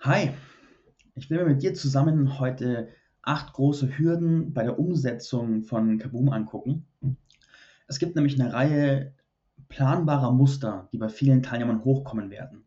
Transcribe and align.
Hi, 0.00 0.30
ich 1.14 1.30
will 1.30 1.38
mir 1.38 1.46
mit 1.46 1.62
dir 1.62 1.74
zusammen 1.74 2.38
heute 2.38 2.88
acht 3.22 3.54
große 3.54 3.98
Hürden 3.98 4.52
bei 4.52 4.62
der 4.62 4.78
Umsetzung 4.78 5.62
von 5.64 5.98
Kaboom 5.98 6.28
angucken. 6.28 6.86
Es 7.88 7.98
gibt 7.98 8.14
nämlich 8.14 8.40
eine 8.40 8.52
Reihe 8.52 9.14
planbarer 9.68 10.30
Muster, 10.30 10.88
die 10.92 10.98
bei 10.98 11.08
vielen 11.08 11.42
Teilnehmern 11.42 11.82
hochkommen 11.82 12.30
werden. 12.30 12.66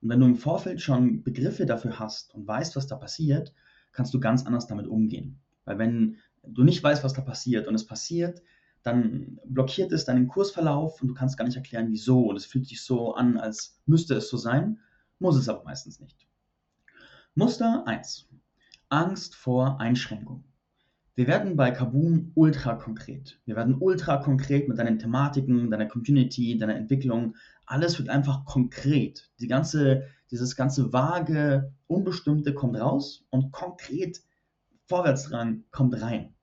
Und 0.00 0.08
wenn 0.08 0.20
du 0.20 0.26
im 0.26 0.36
Vorfeld 0.36 0.80
schon 0.80 1.24
Begriffe 1.24 1.66
dafür 1.66 1.98
hast 1.98 2.34
und 2.34 2.46
weißt, 2.46 2.76
was 2.76 2.86
da 2.86 2.96
passiert, 2.96 3.52
kannst 3.92 4.14
du 4.14 4.20
ganz 4.20 4.46
anders 4.46 4.66
damit 4.66 4.86
umgehen. 4.86 5.40
Weil 5.66 5.78
wenn 5.78 6.16
du 6.46 6.64
nicht 6.64 6.82
weißt, 6.82 7.04
was 7.04 7.12
da 7.12 7.20
passiert 7.20 7.66
und 7.66 7.74
es 7.74 7.84
passiert, 7.84 8.40
dann 8.82 9.38
blockiert 9.44 9.92
es 9.92 10.06
deinen 10.06 10.28
Kursverlauf 10.28 11.02
und 11.02 11.08
du 11.08 11.14
kannst 11.14 11.36
gar 11.36 11.44
nicht 11.44 11.56
erklären, 11.56 11.88
wieso. 11.90 12.28
Und 12.28 12.36
es 12.36 12.46
fühlt 12.46 12.66
sich 12.66 12.80
so 12.80 13.12
an, 13.14 13.36
als 13.36 13.82
müsste 13.84 14.14
es 14.14 14.30
so 14.30 14.38
sein, 14.38 14.78
muss 15.18 15.36
es 15.36 15.50
aber 15.50 15.64
meistens 15.64 16.00
nicht. 16.00 16.27
Muster 17.38 17.86
1. 17.86 18.26
Angst 18.88 19.36
vor 19.36 19.80
Einschränkung. 19.80 20.42
Wir 21.14 21.28
werden 21.28 21.54
bei 21.54 21.70
Kaboom 21.70 22.32
ultra 22.34 22.74
konkret. 22.74 23.40
Wir 23.44 23.54
werden 23.54 23.76
ultra 23.78 24.16
konkret 24.16 24.68
mit 24.68 24.76
deinen 24.76 24.98
Thematiken, 24.98 25.70
deiner 25.70 25.86
Community, 25.86 26.58
deiner 26.58 26.74
Entwicklung. 26.74 27.36
Alles 27.64 27.96
wird 27.96 28.08
einfach 28.08 28.44
konkret. 28.44 29.30
Die 29.38 29.46
ganze, 29.46 30.08
dieses 30.32 30.56
ganze 30.56 30.92
vage, 30.92 31.72
unbestimmte 31.86 32.54
kommt 32.54 32.76
raus 32.80 33.24
und 33.30 33.52
konkret 33.52 34.20
Vorwärtsdrang 34.86 35.62
kommt 35.70 36.02
rein. 36.02 36.34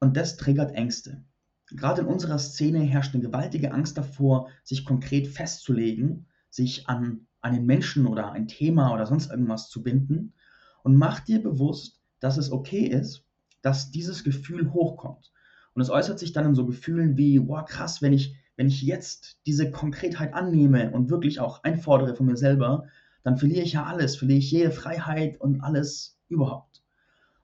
Und 0.00 0.16
das 0.16 0.36
triggert 0.36 0.72
Ängste. 0.72 1.22
Gerade 1.68 2.00
in 2.00 2.08
unserer 2.08 2.40
Szene 2.40 2.80
herrscht 2.80 3.14
eine 3.14 3.22
gewaltige 3.22 3.70
Angst 3.70 3.96
davor, 3.96 4.48
sich 4.64 4.84
konkret 4.84 5.28
festzulegen, 5.28 6.26
sich 6.50 6.88
an 6.88 7.27
einen 7.40 7.66
Menschen 7.66 8.06
oder 8.06 8.32
ein 8.32 8.48
Thema 8.48 8.92
oder 8.92 9.06
sonst 9.06 9.30
irgendwas 9.30 9.68
zu 9.68 9.82
binden 9.82 10.34
und 10.82 10.96
mach 10.96 11.20
dir 11.20 11.42
bewusst, 11.42 12.00
dass 12.20 12.36
es 12.36 12.50
okay 12.50 12.86
ist, 12.86 13.24
dass 13.62 13.90
dieses 13.90 14.24
Gefühl 14.24 14.72
hochkommt. 14.72 15.32
Und 15.74 15.82
es 15.82 15.90
äußert 15.90 16.18
sich 16.18 16.32
dann 16.32 16.46
in 16.46 16.54
so 16.54 16.66
Gefühlen 16.66 17.16
wie, 17.16 17.46
wow, 17.46 17.64
krass, 17.64 18.02
wenn 18.02 18.12
ich, 18.12 18.36
wenn 18.56 18.68
ich 18.68 18.82
jetzt 18.82 19.40
diese 19.46 19.70
Konkretheit 19.70 20.34
annehme 20.34 20.90
und 20.90 21.10
wirklich 21.10 21.40
auch 21.40 21.62
einfordere 21.62 22.16
von 22.16 22.26
mir 22.26 22.36
selber, 22.36 22.86
dann 23.22 23.36
verliere 23.36 23.62
ich 23.62 23.74
ja 23.74 23.84
alles, 23.84 24.16
verliere 24.16 24.38
ich 24.38 24.50
jede 24.50 24.70
Freiheit 24.70 25.40
und 25.40 25.60
alles 25.60 26.18
überhaupt. 26.28 26.82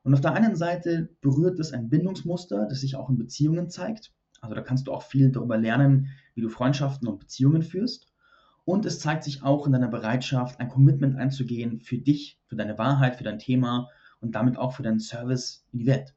Und 0.03 0.15
auf 0.15 0.21
der 0.21 0.35
einen 0.35 0.57
Seite 0.57 1.09
berührt 1.21 1.59
es 1.59 1.73
ein 1.73 1.89
Bindungsmuster, 1.89 2.67
das 2.69 2.81
sich 2.81 2.97
auch 2.97 3.09
in 3.09 3.19
Beziehungen 3.19 3.71
zeigt. 3.71 4.13
Also 4.41 4.55
da 4.55 4.61
kannst 4.61 4.87
du 4.87 4.93
auch 4.93 5.03
viel 5.03 5.31
darüber 5.31 5.57
lernen, 5.57 6.09
wie 6.35 6.43
du 6.43 6.49
Freundschaften 6.49 7.09
und 7.09 7.21
Beziehungen 7.21 7.63
führst. 7.63 8.13
Und 8.65 8.87
es 8.87 8.99
zeigt 8.99 9.25
sich 9.25 9.43
auch 9.43 9.67
in 9.67 9.73
deiner 9.73 9.89
Bereitschaft, 9.89 10.59
ein 10.59 10.69
Commitment 10.71 11.17
einzugehen 11.17 11.81
für 11.81 11.99
dich, 11.99 12.41
für 12.47 12.57
deine 12.57 12.79
Wahrheit, 12.79 13.17
für 13.17 13.25
dein 13.25 13.39
Thema 13.39 13.91
und 14.21 14.35
damit 14.35 14.57
auch 14.57 14.73
für 14.73 14.83
deinen 14.83 15.01
Service 15.01 15.67
in 15.73 15.81
die 15.81 15.87
Welt. 15.87 16.15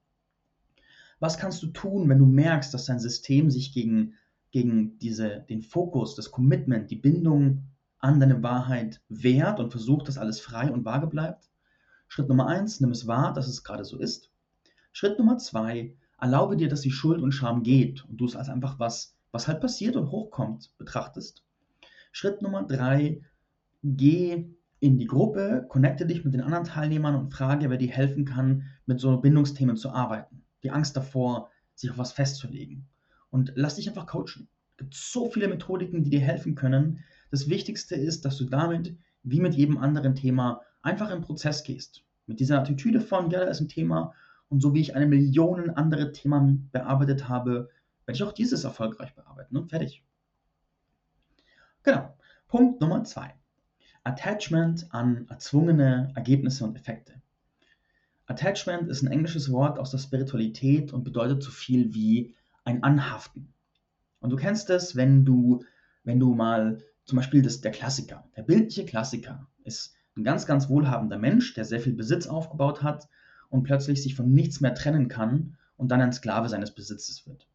Was 1.19 1.37
kannst 1.37 1.61
du 1.63 1.67
tun, 1.67 2.07
wenn 2.07 2.19
du 2.19 2.25
merkst, 2.25 2.73
dass 2.73 2.85
dein 2.85 2.99
System 2.99 3.49
sich 3.49 3.73
gegen, 3.73 4.13
gegen 4.51 4.97
diese, 4.99 5.45
den 5.49 5.61
Fokus, 5.61 6.15
das 6.15 6.31
Commitment, 6.31 6.89
die 6.89 6.95
Bindung 6.95 7.63
an 7.99 8.19
deine 8.19 8.43
Wahrheit 8.43 9.01
wehrt 9.09 9.59
und 9.59 9.71
versucht, 9.71 10.07
dass 10.07 10.17
alles 10.17 10.39
frei 10.39 10.71
und 10.71 10.85
vage 10.85 11.07
bleibt? 11.07 11.49
Schritt 12.07 12.29
Nummer 12.29 12.47
eins, 12.47 12.79
nimm 12.79 12.91
es 12.91 13.07
wahr, 13.07 13.33
dass 13.33 13.47
es 13.47 13.63
gerade 13.63 13.83
so 13.83 13.97
ist. 13.97 14.31
Schritt 14.93 15.19
Nummer 15.19 15.37
zwei, 15.37 15.95
erlaube 16.19 16.55
dir, 16.55 16.69
dass 16.69 16.81
die 16.81 16.91
Schuld 16.91 17.21
und 17.21 17.33
Scham 17.33 17.63
geht 17.63 18.05
und 18.05 18.17
du 18.17 18.25
es 18.25 18.35
als 18.35 18.47
einfach 18.47 18.79
was, 18.79 19.15
was 19.31 19.47
halt 19.47 19.59
passiert 19.59 19.95
und 19.95 20.11
hochkommt, 20.11 20.71
betrachtest. 20.77 21.43
Schritt 22.17 22.41
Nummer 22.41 22.63
drei, 22.63 23.21
geh 23.83 24.47
in 24.79 24.97
die 24.97 25.05
Gruppe, 25.05 25.67
connecte 25.69 26.07
dich 26.07 26.25
mit 26.25 26.33
den 26.33 26.41
anderen 26.41 26.63
Teilnehmern 26.63 27.13
und 27.13 27.31
frage, 27.31 27.69
wer 27.69 27.77
dir 27.77 27.91
helfen 27.91 28.25
kann, 28.25 28.63
mit 28.87 28.99
so 28.99 29.17
Bindungsthemen 29.17 29.77
zu 29.77 29.91
arbeiten. 29.91 30.41
Die 30.63 30.71
Angst 30.71 30.97
davor, 30.97 31.51
sich 31.75 31.91
auf 31.91 31.99
was 31.99 32.13
festzulegen. 32.13 32.87
Und 33.29 33.53
lass 33.53 33.75
dich 33.75 33.87
einfach 33.87 34.07
coachen. 34.07 34.47
Es 34.71 34.77
gibt 34.77 34.95
so 34.95 35.29
viele 35.29 35.47
Methodiken, 35.47 36.03
die 36.03 36.09
dir 36.09 36.21
helfen 36.21 36.55
können. 36.55 37.03
Das 37.29 37.49
Wichtigste 37.49 37.93
ist, 37.93 38.25
dass 38.25 38.37
du 38.37 38.45
damit, 38.45 38.97
wie 39.21 39.39
mit 39.39 39.53
jedem 39.53 39.77
anderen 39.77 40.15
Thema, 40.15 40.61
einfach 40.81 41.11
im 41.11 41.21
Prozess 41.21 41.63
gehst. 41.63 42.03
Mit 42.25 42.39
dieser 42.39 42.59
Attitüde 42.59 42.99
von, 42.99 43.29
ja, 43.29 43.41
da 43.41 43.45
ist 43.45 43.61
ein 43.61 43.69
Thema 43.69 44.15
und 44.49 44.59
so 44.59 44.73
wie 44.73 44.81
ich 44.81 44.95
eine 44.95 45.05
Million 45.05 45.69
andere 45.69 46.13
Themen 46.13 46.69
bearbeitet 46.71 47.29
habe, 47.29 47.69
werde 48.07 48.15
ich 48.15 48.23
auch 48.23 48.33
dieses 48.33 48.63
erfolgreich 48.63 49.13
bearbeiten 49.13 49.55
und 49.55 49.69
fertig. 49.69 50.03
Genau. 51.87 52.13
Punkt 52.49 52.81
Nummer 52.81 53.05
zwei. 53.05 53.33
Attachment 54.03 54.93
an 54.93 55.25
erzwungene 55.29 56.11
Ergebnisse 56.15 56.65
und 56.65 56.75
Effekte. 56.75 57.13
Attachment 58.25 58.89
ist 58.89 59.03
ein 59.03 59.07
englisches 59.09 59.53
Wort 59.53 59.79
aus 59.79 59.91
der 59.91 59.99
Spiritualität 59.99 60.91
und 60.91 61.05
bedeutet 61.05 61.41
so 61.41 61.49
viel 61.49 61.93
wie 61.93 62.35
ein 62.65 62.83
Anhaften. 62.83 63.53
Und 64.19 64.31
du 64.31 64.35
kennst 64.35 64.69
es, 64.69 64.97
wenn 64.97 65.23
du, 65.23 65.63
wenn 66.03 66.19
du 66.19 66.35
mal 66.35 66.83
zum 67.05 67.15
Beispiel 67.15 67.41
das, 67.41 67.61
der 67.61 67.71
Klassiker, 67.71 68.27
der 68.35 68.43
bildliche 68.43 68.83
Klassiker 68.83 69.47
ist 69.63 69.95
ein 70.17 70.25
ganz, 70.25 70.45
ganz 70.45 70.67
wohlhabender 70.67 71.17
Mensch, 71.17 71.53
der 71.53 71.63
sehr 71.63 71.79
viel 71.79 71.93
Besitz 71.93 72.27
aufgebaut 72.27 72.83
hat 72.83 73.07
und 73.47 73.63
plötzlich 73.63 74.03
sich 74.03 74.13
von 74.13 74.33
nichts 74.33 74.59
mehr 74.59 74.75
trennen 74.75 75.07
kann 75.07 75.55
und 75.77 75.87
dann 75.89 76.01
ein 76.01 76.11
Sklave 76.11 76.49
seines 76.49 76.75
Besitzes 76.75 77.25
wird. 77.25 77.47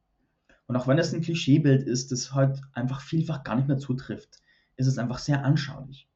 Und 0.66 0.76
auch 0.76 0.86
wenn 0.86 0.98
es 0.98 1.12
ein 1.12 1.20
Klischeebild 1.20 1.82
ist, 1.82 2.12
das 2.12 2.34
heute 2.34 2.60
einfach 2.72 3.00
vielfach 3.00 3.44
gar 3.44 3.56
nicht 3.56 3.68
mehr 3.68 3.78
zutrifft, 3.78 4.40
ist 4.76 4.86
es 4.86 4.98
einfach 4.98 5.18
sehr 5.18 5.44
anschaulich. 5.44 6.08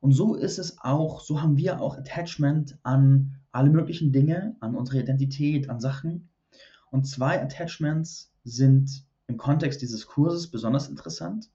Und 0.00 0.12
so 0.12 0.34
ist 0.34 0.58
es 0.58 0.78
auch, 0.80 1.20
so 1.20 1.40
haben 1.40 1.56
wir 1.56 1.80
auch 1.80 1.96
Attachment 1.96 2.78
an 2.82 3.38
alle 3.52 3.70
möglichen 3.70 4.12
Dinge, 4.12 4.56
an 4.60 4.74
unsere 4.74 5.00
Identität, 5.00 5.70
an 5.70 5.80
Sachen. 5.80 6.28
Und 6.90 7.06
zwei 7.06 7.40
Attachments 7.40 8.32
sind 8.44 9.04
im 9.26 9.36
Kontext 9.36 9.82
dieses 9.82 10.06
Kurses 10.06 10.50
besonders 10.50 10.88
interessant. 10.88 11.50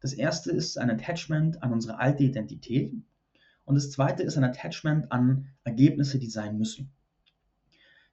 Das 0.00 0.12
erste 0.12 0.50
ist 0.52 0.78
ein 0.78 0.90
Attachment 0.90 1.62
an 1.62 1.72
unsere 1.72 1.98
alte 1.98 2.24
Identität 2.24 2.94
und 3.64 3.74
das 3.74 3.90
zweite 3.90 4.22
ist 4.22 4.38
ein 4.38 4.44
Attachment 4.44 5.10
an 5.10 5.48
Ergebnisse, 5.64 6.18
die 6.18 6.30
sein 6.30 6.56
müssen. 6.56 6.92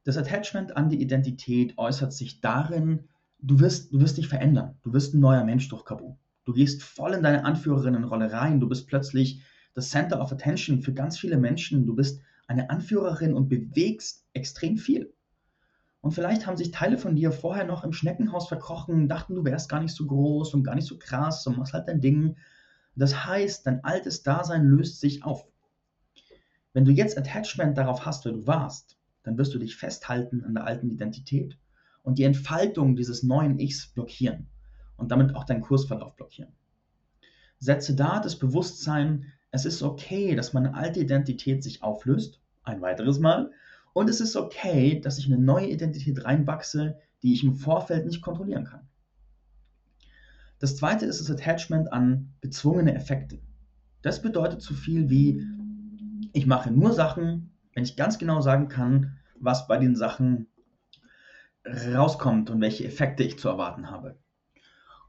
Das 0.03 0.17
Attachment 0.17 0.75
an 0.75 0.89
die 0.89 1.01
Identität 1.01 1.77
äußert 1.77 2.11
sich 2.11 2.41
darin, 2.41 3.07
du 3.43 3.59
wirst, 3.59 3.93
du 3.93 3.99
wirst 3.99 4.17
dich 4.17 4.27
verändern. 4.27 4.77
Du 4.83 4.93
wirst 4.93 5.13
ein 5.13 5.19
neuer 5.19 5.43
Mensch 5.43 5.67
durch 5.69 5.85
Kabu. 5.85 6.15
Du 6.45 6.53
gehst 6.53 6.81
voll 6.81 7.13
in 7.13 7.23
deine 7.23 7.45
Anführerinnenrolle 7.45 8.31
rein. 8.31 8.59
Du 8.59 8.67
bist 8.67 8.87
plötzlich 8.87 9.41
das 9.73 9.89
Center 9.89 10.21
of 10.21 10.31
Attention 10.31 10.81
für 10.81 10.93
ganz 10.93 11.17
viele 11.17 11.37
Menschen. 11.37 11.85
Du 11.85 11.95
bist 11.95 12.21
eine 12.47 12.69
Anführerin 12.69 13.33
und 13.33 13.49
bewegst 13.49 14.25
extrem 14.33 14.77
viel. 14.77 15.13
Und 16.01 16.11
vielleicht 16.11 16.45
haben 16.45 16.57
sich 16.57 16.71
Teile 16.71 16.97
von 16.97 17.15
dir 17.15 17.31
vorher 17.31 17.65
noch 17.65 17.83
im 17.83 17.93
Schneckenhaus 17.93 18.49
verkrochen, 18.49 19.07
dachten, 19.07 19.35
du 19.35 19.45
wärst 19.45 19.69
gar 19.69 19.79
nicht 19.79 19.95
so 19.95 20.05
groß 20.05 20.53
und 20.53 20.63
gar 20.63 20.75
nicht 20.75 20.87
so 20.87 20.97
krass 20.97 21.47
und 21.47 21.57
machst 21.57 21.73
halt 21.73 21.87
dein 21.87 22.01
Ding. 22.01 22.35
Das 22.95 23.25
heißt, 23.25 23.65
dein 23.65 23.83
altes 23.83 24.21
Dasein 24.21 24.65
löst 24.65 24.99
sich 24.99 25.23
auf. 25.23 25.47
Wenn 26.73 26.85
du 26.85 26.91
jetzt 26.91 27.17
Attachment 27.17 27.77
darauf 27.77 28.05
hast, 28.05 28.25
wer 28.25 28.33
du 28.33 28.45
warst, 28.45 28.97
dann 29.23 29.37
wirst 29.37 29.53
du 29.53 29.59
dich 29.59 29.77
festhalten 29.77 30.43
an 30.43 30.53
der 30.53 30.65
alten 30.65 30.89
Identität 30.89 31.57
und 32.03 32.19
die 32.19 32.23
Entfaltung 32.23 32.95
dieses 32.95 33.23
neuen 33.23 33.57
Ichs 33.59 33.87
blockieren 33.87 34.47
und 34.97 35.11
damit 35.11 35.35
auch 35.35 35.45
deinen 35.45 35.61
Kursverlauf 35.61 36.15
blockieren. 36.15 36.53
Setze 37.57 37.95
da 37.95 38.19
das 38.19 38.37
Bewusstsein, 38.37 39.25
es 39.51 39.65
ist 39.65 39.81
okay, 39.81 40.35
dass 40.35 40.53
meine 40.53 40.75
alte 40.75 40.99
Identität 40.99 41.63
sich 41.63 41.81
auflöst, 41.81 42.41
ein 42.63 42.81
weiteres 42.81 43.19
Mal, 43.19 43.51
und 43.93 44.09
es 44.09 44.21
ist 44.21 44.35
okay, 44.35 44.99
dass 44.99 45.17
ich 45.17 45.27
eine 45.27 45.37
neue 45.37 45.69
Identität 45.69 46.25
reinwachse, 46.25 46.97
die 47.21 47.33
ich 47.33 47.43
im 47.43 47.55
Vorfeld 47.55 48.05
nicht 48.05 48.21
kontrollieren 48.21 48.65
kann. 48.65 48.87
Das 50.59 50.77
zweite 50.77 51.05
ist 51.05 51.21
das 51.21 51.29
Attachment 51.29 51.91
an 51.91 52.33
bezwungene 52.41 52.95
Effekte. 52.95 53.39
Das 54.01 54.21
bedeutet 54.21 54.61
so 54.61 54.73
viel 54.73 55.09
wie, 55.09 55.45
ich 56.33 56.45
mache 56.45 56.71
nur 56.71 56.93
Sachen, 56.93 57.51
wenn 57.73 57.83
ich 57.83 57.95
ganz 57.95 58.17
genau 58.17 58.41
sagen 58.41 58.67
kann, 58.67 59.17
was 59.39 59.67
bei 59.67 59.77
den 59.77 59.95
Sachen 59.95 60.47
rauskommt 61.65 62.49
und 62.49 62.61
welche 62.61 62.85
Effekte 62.85 63.23
ich 63.23 63.39
zu 63.39 63.49
erwarten 63.49 63.89
habe. 63.89 64.17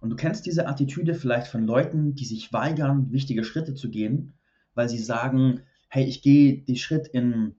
Und 0.01 0.11
du 0.11 0.17
kennst 0.17 0.47
diese 0.47 0.67
Attitüde 0.67 1.15
vielleicht 1.15 1.49
von 1.49 1.65
Leuten, 1.65 2.15
die 2.15 2.27
sich 2.27 2.53
weigern, 2.53 3.11
wichtige 3.11 3.45
Schritte 3.45 3.75
zu 3.75 3.91
gehen, 3.91 4.35
weil 4.75 4.89
sie 4.89 4.99
sagen, 4.99 5.63
hey, 5.89 6.05
ich 6.05 6.23
gehe 6.23 6.59
den 6.59 6.77
Schritt 6.77 7.09
in 7.09 7.55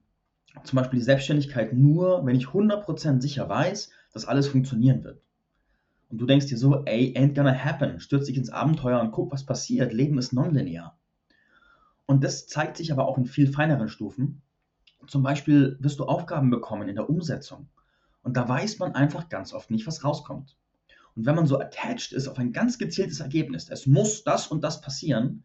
zum 0.64 0.76
Beispiel 0.76 0.98
die 0.98 1.04
Selbstständigkeit 1.04 1.72
nur, 1.74 2.24
wenn 2.24 2.36
ich 2.36 2.46
100% 2.46 3.20
sicher 3.20 3.48
weiß, 3.48 3.90
dass 4.12 4.24
alles 4.24 4.48
funktionieren 4.48 5.04
wird. 5.04 5.20
Und 6.08 6.18
du 6.18 6.26
denkst 6.26 6.46
dir 6.46 6.56
so, 6.56 6.84
ey, 6.84 7.14
ain't 7.16 7.34
gonna 7.34 7.52
happen, 7.52 8.00
stürz 8.00 8.26
dich 8.26 8.36
ins 8.36 8.50
Abenteuer 8.50 9.00
und 9.00 9.10
guck, 9.10 9.32
was 9.32 9.44
passiert, 9.44 9.92
Leben 9.92 10.18
ist 10.18 10.32
nonlinear. 10.32 10.98
Und 12.06 12.22
das 12.22 12.46
zeigt 12.46 12.76
sich 12.76 12.92
aber 12.92 13.06
auch 13.06 13.18
in 13.18 13.26
viel 13.26 13.48
feineren 13.48 13.88
Stufen. 13.88 14.42
Zum 15.08 15.22
Beispiel 15.22 15.76
wirst 15.80 15.98
du 15.98 16.04
Aufgaben 16.04 16.50
bekommen 16.50 16.88
in 16.88 16.94
der 16.94 17.10
Umsetzung. 17.10 17.68
Und 18.26 18.36
da 18.36 18.48
weiß 18.48 18.80
man 18.80 18.96
einfach 18.96 19.28
ganz 19.28 19.52
oft 19.52 19.70
nicht, 19.70 19.86
was 19.86 20.02
rauskommt. 20.02 20.56
Und 21.14 21.26
wenn 21.26 21.36
man 21.36 21.46
so 21.46 21.60
attached 21.60 22.10
ist 22.10 22.26
auf 22.26 22.40
ein 22.40 22.50
ganz 22.50 22.76
gezieltes 22.76 23.20
Ergebnis, 23.20 23.68
es 23.70 23.86
muss 23.86 24.24
das 24.24 24.48
und 24.48 24.64
das 24.64 24.80
passieren, 24.80 25.44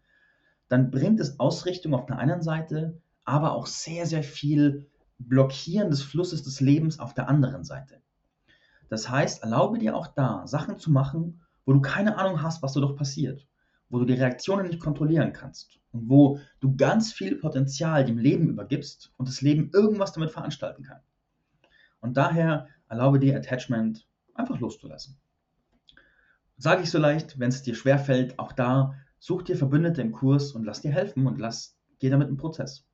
dann 0.67 0.89
bringt 0.89 1.19
es 1.19 1.39
Ausrichtung 1.39 1.93
auf 1.93 2.07
der 2.07 2.17
einen 2.17 2.41
Seite, 2.41 2.99
aber 3.23 3.51
auch 3.51 3.67
sehr, 3.67 4.07
sehr 4.07 4.23
viel 4.23 4.87
Blockieren 5.19 5.91
des 5.91 6.01
Flusses 6.01 6.41
des 6.41 6.59
Lebens 6.59 6.97
auf 6.97 7.13
der 7.13 7.29
anderen 7.29 7.63
Seite. 7.63 8.01
Das 8.89 9.07
heißt, 9.07 9.43
erlaube 9.43 9.77
dir 9.77 9.95
auch 9.95 10.07
da, 10.07 10.47
Sachen 10.47 10.79
zu 10.79 10.89
machen, 10.89 11.41
wo 11.65 11.73
du 11.73 11.81
keine 11.81 12.17
Ahnung 12.17 12.41
hast, 12.41 12.63
was 12.63 12.73
dadurch 12.73 12.95
passiert, 12.95 13.47
wo 13.89 13.99
du 13.99 14.05
die 14.05 14.15
Reaktionen 14.15 14.65
nicht 14.65 14.79
kontrollieren 14.79 15.33
kannst 15.33 15.79
und 15.91 16.09
wo 16.09 16.39
du 16.59 16.75
ganz 16.75 17.13
viel 17.13 17.35
Potenzial 17.35 18.05
dem 18.05 18.17
Leben 18.17 18.49
übergibst 18.49 19.13
und 19.17 19.29
das 19.29 19.41
Leben 19.41 19.69
irgendwas 19.71 20.13
damit 20.13 20.31
veranstalten 20.31 20.81
kann. 20.81 21.01
Und 22.01 22.17
daher 22.17 22.67
erlaube 22.89 23.19
dir 23.19 23.37
Attachment 23.37 24.07
einfach 24.33 24.59
loszulassen. 24.59 25.17
Sage 26.57 26.83
ich 26.83 26.91
so 26.91 26.99
leicht, 26.99 27.39
wenn 27.39 27.49
es 27.49 27.63
dir 27.63 27.75
schwerfällt, 27.75 28.37
auch 28.37 28.51
da 28.51 28.95
such 29.19 29.43
dir 29.43 29.55
Verbündete 29.55 30.01
im 30.01 30.11
Kurs 30.11 30.51
und 30.51 30.63
lass 30.65 30.81
dir 30.81 30.91
helfen 30.91 31.25
und 31.27 31.39
lass, 31.39 31.77
geh 31.99 32.09
damit 32.09 32.29
im 32.29 32.37
Prozess. 32.37 32.87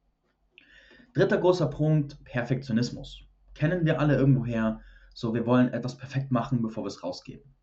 Dritter 1.13 1.38
großer 1.38 1.68
Punkt, 1.68 2.24
Perfektionismus. 2.25 3.24
Kennen 3.56 3.86
wir 3.86 4.00
alle 4.00 4.15
irgendwoher, 4.15 4.81
so 5.13 5.33
wir 5.33 5.45
wollen 5.45 5.74
etwas 5.74 5.98
perfekt 5.98 6.31
machen, 6.31 6.62
bevor 6.62 6.83
wir 6.83 6.89
es 6.89 7.01
rausgeben. 7.01 7.56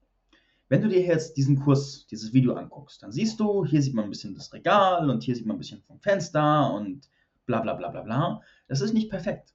Wenn 0.69 0.81
du 0.83 0.89
dir 0.89 1.03
jetzt 1.03 1.37
diesen 1.37 1.61
Kurs, 1.61 2.07
dieses 2.07 2.33
Video 2.33 2.55
anguckst, 2.55 3.03
dann 3.03 3.13
siehst 3.13 3.39
du, 3.39 3.65
hier 3.65 3.83
sieht 3.83 3.95
man 3.95 4.05
ein 4.07 4.11
bisschen 4.11 4.35
das 4.35 4.53
Regal 4.53 5.11
und 5.11 5.23
hier 5.23 5.37
sieht 5.37 5.47
man 5.47 5.57
ein 5.57 5.61
bisschen 5.61 5.83
vom 5.83 6.01
Fenster 6.01 6.73
und 6.73 7.09
bla 7.47 7.61
bla 7.61 7.75
bla 7.75 7.91
bla 7.91 8.03
bla. 8.03 8.41
Das 8.67 8.81
ist 8.81 8.95
nicht 8.95 9.11
perfekt. 9.11 9.55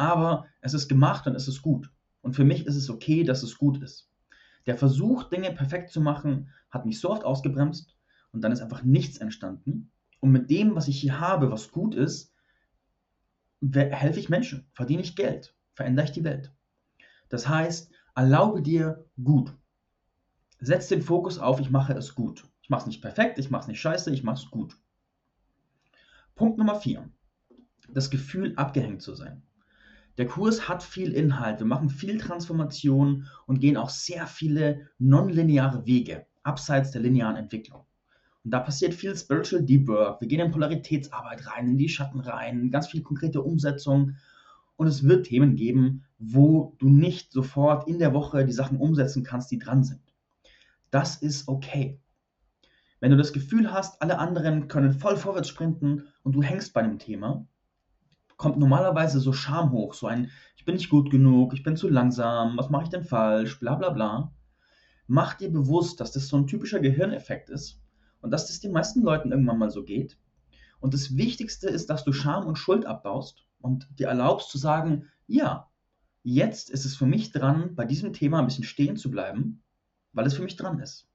Aber 0.00 0.46
es 0.62 0.72
ist 0.72 0.88
gemacht 0.88 1.26
und 1.26 1.34
es 1.34 1.46
ist 1.46 1.60
gut. 1.60 1.90
Und 2.22 2.32
für 2.32 2.44
mich 2.44 2.64
ist 2.64 2.74
es 2.74 2.88
okay, 2.88 3.22
dass 3.22 3.42
es 3.42 3.58
gut 3.58 3.82
ist. 3.82 4.08
Der 4.64 4.78
Versuch, 4.78 5.24
Dinge 5.24 5.52
perfekt 5.52 5.90
zu 5.90 6.00
machen, 6.00 6.48
hat 6.70 6.86
mich 6.86 6.98
so 7.00 7.10
oft 7.10 7.22
ausgebremst 7.22 7.98
und 8.32 8.40
dann 8.40 8.50
ist 8.50 8.62
einfach 8.62 8.82
nichts 8.82 9.18
entstanden. 9.18 9.90
Und 10.20 10.32
mit 10.32 10.48
dem, 10.48 10.74
was 10.74 10.88
ich 10.88 10.98
hier 10.98 11.20
habe, 11.20 11.50
was 11.50 11.70
gut 11.70 11.94
ist, 11.94 12.32
helfe 13.60 14.18
ich 14.18 14.30
Menschen, 14.30 14.66
verdiene 14.72 15.02
ich 15.02 15.16
Geld, 15.16 15.54
verändere 15.74 16.06
ich 16.06 16.12
die 16.12 16.24
Welt. 16.24 16.50
Das 17.28 17.46
heißt, 17.46 17.92
erlaube 18.14 18.62
dir 18.62 19.04
gut. 19.22 19.54
Setz 20.60 20.88
den 20.88 21.02
Fokus 21.02 21.38
auf, 21.38 21.60
ich 21.60 21.68
mache 21.68 21.92
es 21.92 22.14
gut. 22.14 22.48
Ich 22.62 22.70
mache 22.70 22.80
es 22.80 22.86
nicht 22.86 23.02
perfekt, 23.02 23.38
ich 23.38 23.50
mache 23.50 23.62
es 23.62 23.68
nicht 23.68 23.82
scheiße, 23.82 24.10
ich 24.12 24.22
mache 24.22 24.42
es 24.42 24.50
gut. 24.50 24.78
Punkt 26.36 26.56
Nummer 26.56 26.76
4. 26.76 27.06
Das 27.90 28.08
Gefühl, 28.08 28.54
abgehängt 28.56 29.02
zu 29.02 29.14
sein. 29.14 29.42
Der 30.18 30.26
Kurs 30.26 30.68
hat 30.68 30.82
viel 30.82 31.12
Inhalt, 31.12 31.60
wir 31.60 31.66
machen 31.66 31.88
viel 31.88 32.18
Transformation 32.18 33.26
und 33.46 33.60
gehen 33.60 33.76
auch 33.76 33.90
sehr 33.90 34.26
viele 34.26 34.88
nonlineare 34.98 35.86
Wege 35.86 36.26
abseits 36.42 36.90
der 36.90 37.02
linearen 37.02 37.36
Entwicklung. 37.36 37.84
Und 38.44 38.52
da 38.52 38.60
passiert 38.60 38.94
viel 38.94 39.14
Spiritual 39.16 39.62
Deep 39.62 39.86
Work. 39.88 40.20
Wir 40.20 40.28
gehen 40.28 40.40
in 40.40 40.50
Polaritätsarbeit 40.50 41.46
rein, 41.46 41.68
in 41.68 41.78
die 41.78 41.88
Schatten 41.88 42.20
rein, 42.20 42.70
ganz 42.70 42.88
viel 42.88 43.02
konkrete 43.02 43.42
Umsetzung. 43.42 44.16
Und 44.76 44.86
es 44.86 45.02
wird 45.02 45.26
Themen 45.26 45.56
geben, 45.56 46.04
wo 46.18 46.74
du 46.78 46.88
nicht 46.88 47.32
sofort 47.32 47.86
in 47.86 47.98
der 47.98 48.14
Woche 48.14 48.46
die 48.46 48.52
Sachen 48.52 48.78
umsetzen 48.78 49.24
kannst, 49.24 49.50
die 49.50 49.58
dran 49.58 49.84
sind. 49.84 50.00
Das 50.90 51.16
ist 51.16 51.48
okay. 51.48 52.00
Wenn 52.98 53.10
du 53.10 53.16
das 53.16 53.32
Gefühl 53.32 53.72
hast, 53.72 54.00
alle 54.02 54.18
anderen 54.18 54.68
können 54.68 54.92
voll 54.92 55.16
vorwärts 55.16 55.48
sprinten 55.48 56.08
und 56.22 56.32
du 56.32 56.42
hängst 56.42 56.72
bei 56.72 56.80
einem 56.80 56.98
Thema, 56.98 57.46
kommt 58.40 58.58
normalerweise 58.58 59.20
so 59.20 59.32
Scham 59.32 59.70
hoch, 59.70 59.94
so 59.94 60.06
ein, 60.06 60.30
ich 60.56 60.64
bin 60.64 60.74
nicht 60.74 60.90
gut 60.90 61.10
genug, 61.10 61.54
ich 61.54 61.62
bin 61.62 61.76
zu 61.76 61.88
langsam, 61.88 62.56
was 62.56 62.70
mache 62.70 62.84
ich 62.84 62.88
denn 62.88 63.04
falsch, 63.04 63.60
bla 63.60 63.76
bla 63.76 63.90
bla. 63.90 64.34
Mach 65.06 65.34
dir 65.34 65.52
bewusst, 65.52 66.00
dass 66.00 66.12
das 66.12 66.28
so 66.28 66.36
ein 66.36 66.46
typischer 66.46 66.80
Gehirneffekt 66.80 67.50
ist 67.50 67.80
und 68.20 68.30
dass 68.30 68.48
das 68.48 68.60
den 68.60 68.72
meisten 68.72 69.02
Leuten 69.02 69.30
irgendwann 69.30 69.58
mal 69.58 69.70
so 69.70 69.84
geht. 69.84 70.18
Und 70.80 70.94
das 70.94 71.16
Wichtigste 71.16 71.68
ist, 71.68 71.90
dass 71.90 72.04
du 72.04 72.12
Scham 72.12 72.46
und 72.46 72.56
Schuld 72.56 72.86
abbaust 72.86 73.46
und 73.60 73.88
dir 73.98 74.08
erlaubst 74.08 74.50
zu 74.50 74.58
sagen, 74.58 75.06
ja, 75.26 75.68
jetzt 76.22 76.70
ist 76.70 76.84
es 76.84 76.96
für 76.96 77.06
mich 77.06 77.32
dran, 77.32 77.74
bei 77.74 77.84
diesem 77.84 78.12
Thema 78.12 78.40
ein 78.40 78.46
bisschen 78.46 78.64
stehen 78.64 78.96
zu 78.96 79.10
bleiben 79.10 79.62
weil 80.12 80.26
es 80.26 80.34
für 80.34 80.42
mich 80.42 80.56
dran 80.56 80.78
ist. 80.80 81.08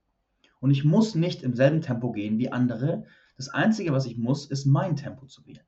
Und 0.60 0.72
ich 0.72 0.84
muss 0.84 1.16
nicht 1.16 1.44
im 1.44 1.54
selben 1.54 1.82
Tempo 1.82 2.12
gehen 2.12 2.38
wie 2.40 2.52
andere. 2.52 3.06
Das 3.38 3.50
Einzige, 3.50 3.92
was 3.92 4.06
ich 4.06 4.18
muss, 4.18 4.46
ist 4.46 4.66
mein 4.66 4.96
Tempo 4.96 5.26
zu 5.26 5.46
wählen. 5.46 5.66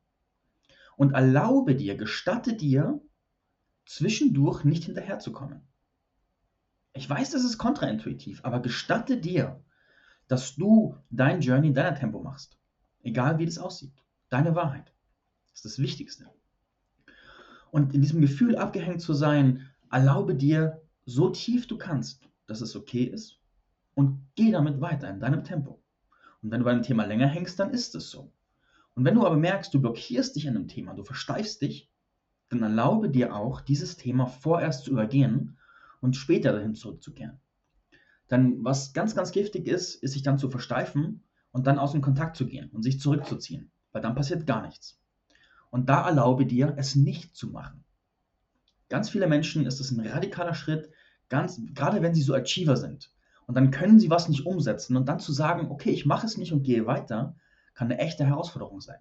Und 0.98 1.14
erlaube 1.14 1.76
dir, 1.76 1.96
gestatte 1.96 2.54
dir, 2.54 3.00
zwischendurch 3.86 4.66
nicht 4.66 4.84
hinterherzukommen. 4.84 5.62
Ich 6.94 7.10
weiß, 7.10 7.32
das 7.32 7.46
ist 7.46 7.58
kontraintuitiv, 7.58 8.44
aber 8.44 8.60
gestatte 8.60 9.18
dir, 9.18 9.64
dass 10.28 10.56
du 10.56 10.98
dein 11.10 11.42
Journey 11.42 11.70
in 11.70 11.74
deiner 11.74 11.96
Tempo 11.96 12.22
machst. 12.22 12.58
Egal 13.02 13.38
wie 13.38 13.46
das 13.46 13.60
aussieht. 13.60 13.94
Deine 14.30 14.56
Wahrheit. 14.56 14.92
Ist 15.54 15.64
das 15.64 15.80
Wichtigste. 15.80 16.30
Und 17.72 17.94
in 17.94 18.02
diesem 18.02 18.20
Gefühl 18.20 18.58
abgehängt 18.58 19.02
zu 19.02 19.14
sein, 19.14 19.70
erlaube 19.90 20.36
dir, 20.36 20.82
so 21.06 21.30
tief 21.30 21.68
du 21.68 21.78
kannst, 21.78 22.28
dass 22.48 22.62
es 22.62 22.76
okay 22.76 23.04
ist 23.04 23.40
und 23.94 24.28
geh 24.36 24.52
damit 24.52 24.82
weiter 24.82 25.10
in 25.10 25.20
deinem 25.20 25.44
Tempo. 25.44 25.82
Und 26.42 26.52
wenn 26.52 26.60
du 26.60 26.66
bei 26.66 26.72
einem 26.72 26.84
Thema 26.84 27.06
länger 27.06 27.28
hängst, 27.28 27.60
dann 27.60 27.72
ist 27.72 27.96
es 27.96 28.10
so. 28.10 28.34
Und 28.98 29.06
wenn 29.06 29.14
du 29.14 29.28
aber 29.28 29.38
merkst, 29.38 29.72
du 29.76 29.80
blockierst 29.80 30.36
dich 30.36 30.48
an 30.48 30.56
einem 30.56 30.68
Thema, 30.68 30.96
du 30.96 31.04
versteifst 31.04 31.62
dich, 31.62 31.88
dann 32.50 32.64
erlaube 32.64 33.12
dir 33.12 33.36
auch, 33.36 33.62
dieses 33.62 33.96
Thema 33.96 34.26
vorerst 34.26 34.86
zu 34.86 34.92
übergehen 34.92 35.60
und 36.02 36.16
später 36.16 36.52
dahin 36.52 36.74
zurückzukehren. 36.74 37.40
Dann, 38.28 38.64
was 38.64 38.94
ganz, 38.94 39.14
ganz 39.14 39.32
giftig 39.32 39.68
ist, 39.68 40.02
ist 40.02 40.14
sich 40.14 40.24
dann 40.24 40.40
zu 40.40 40.50
versteifen 40.50 41.24
und 41.52 41.68
dann 41.68 41.78
aus 41.78 41.92
dem 41.92 42.02
Kontakt 42.02 42.36
zu 42.38 42.48
gehen 42.48 42.72
und 42.72 42.82
sich 42.82 43.00
zurückzuziehen, 43.00 43.70
weil 43.92 44.02
dann 44.02 44.16
passiert 44.16 44.48
gar 44.48 44.64
nichts. 44.66 45.00
Und 45.70 45.90
da 45.90 46.08
erlaube 46.08 46.48
dir, 46.48 46.74
es 46.78 46.96
nicht 46.96 47.36
zu 47.36 47.50
machen. 47.50 47.84
Ganz 48.90 49.12
viele 49.12 49.28
Menschen 49.28 49.68
ist 49.68 49.80
es 49.80 49.92
ein 49.92 50.08
radikaler 50.08 50.56
Schritt, 50.56 50.90
Ganz, 51.30 51.62
gerade 51.76 52.02
wenn 52.02 52.16
sie 52.16 52.24
so 52.24 52.34
Achiever 52.34 52.78
sind. 52.78 53.12
Und 53.46 53.54
dann 53.56 53.70
können 53.70 54.00
sie 54.00 54.10
was 54.10 54.28
nicht 54.28 54.48
umsetzen. 54.48 54.98
Und 54.98 55.08
dann 55.08 55.20
zu 55.20 55.34
sagen, 55.34 55.70
okay, 55.70 55.92
ich 55.92 56.08
mache 56.08 56.26
es 56.26 56.38
nicht 56.38 56.52
und 56.52 56.64
gehe 56.64 56.88
weiter, 56.88 57.36
kann 57.78 57.92
eine 57.92 58.00
echte 58.00 58.26
Herausforderung 58.26 58.82
sein. 58.82 59.00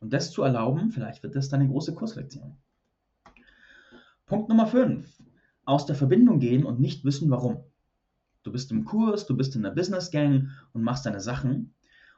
Und 0.00 0.12
das 0.12 0.32
zu 0.32 0.42
erlauben, 0.42 0.90
vielleicht 0.90 1.22
wird 1.22 1.36
das 1.36 1.48
deine 1.48 1.68
große 1.68 1.94
Kurslektion. 1.94 2.56
Punkt 4.26 4.48
Nummer 4.48 4.66
5. 4.66 5.22
Aus 5.64 5.86
der 5.86 5.94
Verbindung 5.94 6.40
gehen 6.40 6.64
und 6.64 6.80
nicht 6.80 7.04
wissen, 7.04 7.30
warum. 7.30 7.62
Du 8.42 8.50
bist 8.50 8.72
im 8.72 8.84
Kurs, 8.84 9.26
du 9.26 9.36
bist 9.36 9.54
in 9.54 9.62
der 9.62 9.70
Business 9.70 10.10
Gang 10.10 10.48
und 10.72 10.82
machst 10.82 11.06
deine 11.06 11.20
Sachen. 11.20 11.74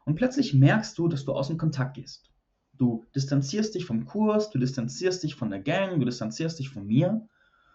Und 0.07 0.15
plötzlich 0.15 0.55
merkst 0.55 0.97
du, 0.97 1.09
dass 1.09 1.27
du 1.27 1.33
aus 1.35 1.49
dem 1.49 1.59
Kontakt 1.59 1.95
gehst. 1.95 2.31
Du 2.73 3.05
distanzierst 3.15 3.75
dich 3.75 3.85
vom 3.85 4.07
Kurs, 4.07 4.49
du 4.49 4.59
distanzierst 4.59 5.23
dich 5.23 5.35
von 5.35 5.51
der 5.51 5.61
Gang, 5.61 5.99
du 5.99 6.07
distanzierst 6.07 6.59
dich 6.59 6.71
von 6.71 6.87
mir 6.87 7.29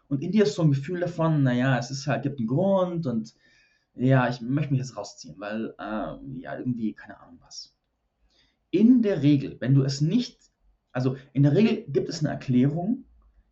und 0.07 0.23
in 0.23 0.31
dir 0.31 0.43
ist 0.43 0.55
so 0.55 0.63
ein 0.63 0.71
Gefühl 0.71 1.01
davon, 1.01 1.43
naja, 1.43 1.77
es 1.77 1.91
ist 1.91 2.07
halt, 2.07 2.23
gibt 2.23 2.39
einen 2.39 2.47
Grund 2.47 3.05
und 3.05 3.35
ja, 3.93 4.27
ich 4.27 4.41
möchte 4.41 4.71
mich 4.71 4.79
jetzt 4.79 4.97
rausziehen, 4.97 5.35
weil, 5.39 5.75
äh, 5.77 6.41
ja, 6.41 6.57
irgendwie, 6.57 6.93
keine 6.93 7.19
Ahnung 7.19 7.37
was. 7.41 7.76
In 8.71 9.01
der 9.01 9.21
Regel, 9.21 9.57
wenn 9.59 9.73
du 9.73 9.83
es 9.83 10.01
nicht, 10.01 10.51
also 10.91 11.15
in 11.33 11.43
der 11.43 11.55
Regel 11.55 11.85
gibt 11.87 12.09
es 12.09 12.19
eine 12.19 12.29
Erklärung, 12.29 13.05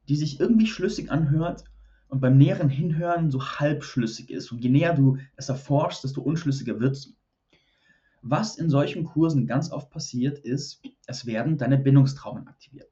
die 0.07 0.15
sich 0.15 0.39
irgendwie 0.39 0.67
schlüssig 0.67 1.11
anhört 1.11 1.63
und 2.07 2.19
beim 2.21 2.37
näheren 2.37 2.69
Hinhören 2.69 3.31
so 3.31 3.43
halbschlüssig 3.43 4.29
ist. 4.29 4.51
Und 4.51 4.59
je 4.59 4.69
näher 4.69 4.93
du 4.93 5.17
es 5.35 5.49
erforschst, 5.49 6.03
desto 6.03 6.21
unschlüssiger 6.21 6.79
wird 6.79 6.95
sie. 6.95 7.15
Was 8.21 8.57
in 8.57 8.69
solchen 8.69 9.03
Kursen 9.03 9.45
ganz 9.45 9.71
oft 9.71 9.91
passiert, 9.91 10.39
ist, 10.39 10.81
es 11.05 11.25
werden 11.25 11.57
deine 11.57 11.77
Bindungstraumen 11.77 12.47
aktiviert. 12.47 12.89